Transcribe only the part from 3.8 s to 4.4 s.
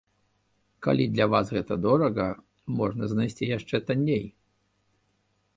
танней!